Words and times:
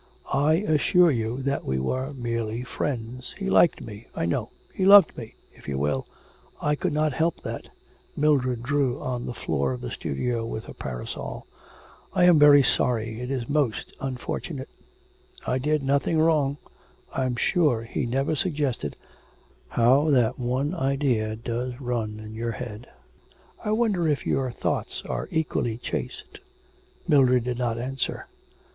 'I 0.33 0.53
assure 0.67 1.11
you 1.11 1.43
that 1.43 1.63
we 1.63 1.77
were 1.77 2.11
merely 2.13 2.63
friends. 2.63 3.35
He 3.37 3.51
liked 3.51 3.81
me, 3.81 4.07
I 4.15 4.25
know 4.25 4.49
he 4.73 4.83
loved 4.83 5.15
me, 5.15 5.35
if 5.53 5.67
you 5.67 5.77
will; 5.77 6.07
I 6.59 6.73
could 6.73 6.91
not 6.91 7.13
help 7.13 7.43
that,' 7.43 7.67
Mildred 8.17 8.63
drew 8.63 8.99
on 8.99 9.27
the 9.27 9.33
floor 9.35 9.73
of 9.73 9.81
the 9.81 9.91
studio 9.91 10.43
with 10.43 10.63
her 10.65 10.73
parasol. 10.73 11.45
'I 12.15 12.23
am 12.23 12.39
very 12.39 12.63
sorry, 12.63 13.19
it 13.21 13.29
is 13.29 13.47
most 13.47 13.93
unfortunate. 14.01 14.69
I 15.45 15.59
did 15.59 15.83
nothing 15.83 16.17
wrong. 16.19 16.57
I'm 17.13 17.35
sure 17.35 17.83
he 17.83 18.07
never 18.07 18.35
suggested' 18.35 18.95
'How 19.77 20.09
that 20.09 20.39
one 20.39 20.73
idea 20.73 21.35
does 21.35 21.79
run 21.79 22.19
in 22.19 22.33
your 22.33 22.53
head. 22.53 22.87
I 23.63 23.69
wonder 23.71 24.07
if 24.07 24.25
your 24.25 24.49
thoughts 24.49 25.03
are 25.05 25.27
equally 25.29 25.77
chaste.' 25.77 26.39
Mildred 27.07 27.43
did 27.43 27.59
not 27.59 27.77
answer. 27.77 28.25